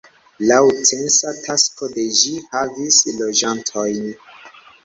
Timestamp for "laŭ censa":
0.51-1.33